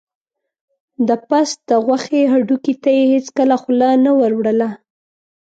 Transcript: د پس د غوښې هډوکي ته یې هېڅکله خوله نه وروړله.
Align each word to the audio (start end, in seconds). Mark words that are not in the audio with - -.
د 1.07 1.09
پس 1.27 1.49
د 1.67 1.69
غوښې 1.85 2.21
هډوکي 2.31 2.73
ته 2.81 2.89
یې 2.97 3.03
هېڅکله 3.13 3.55
خوله 3.61 3.89
نه 4.05 4.11
وروړله. 4.19 4.69